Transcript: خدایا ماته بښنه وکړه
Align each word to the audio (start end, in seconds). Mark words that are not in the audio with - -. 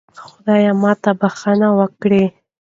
خدایا 0.27 0.71
ماته 0.81 1.11
بښنه 1.19 1.69
وکړه 1.79 2.23